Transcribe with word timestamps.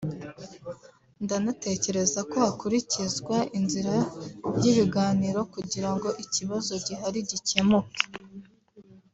ndanatekereza 1.23 2.19
ko 2.29 2.35
hakurikizwa 2.45 3.37
inzira 3.57 3.95
y’ibiganiro 4.61 5.39
kugira 5.53 5.89
ngo 5.95 6.09
ikibazo 6.23 6.73
gihari 6.85 7.19
gikemuke” 7.29 8.01